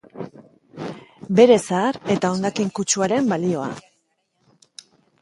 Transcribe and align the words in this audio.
Bere 1.41 1.59
zahar 1.65 2.01
eta 2.15 2.33
hondakin 2.33 2.75
kutsuaren 2.81 3.33
balioa. 3.37 3.71